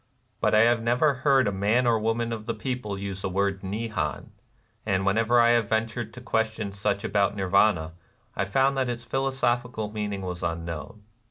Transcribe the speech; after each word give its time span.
But 0.39 0.55
I 0.55 0.61
have 0.61 0.81
never 0.81 1.13
heard 1.21 1.47
a 1.47 1.51
man 1.51 1.85
or 1.85 1.99
woman 1.99 2.33
of 2.33 2.47
the 2.47 2.55
people 2.55 2.97
use 2.97 3.21
the 3.21 3.29
word" 3.29 3.61
Nehan;" 3.63 4.31
and 4.87 5.05
whenever 5.05 5.39
I 5.39 5.49
have 5.51 5.69
ventured 5.69 6.11
to 6.15 6.21
question 6.21 6.71
such 6.71 7.03
about 7.03 7.35
Nirvana, 7.35 7.91
I 8.35 8.45
found 8.45 8.75
that 8.77 8.89
its 8.89 9.03
philosophical 9.05 9.91
meaning 9.91 10.23
was 10.23 10.41
unknown. 10.41 11.03